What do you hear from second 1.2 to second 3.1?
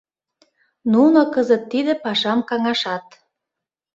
кызыт тиде пашам каҥашат.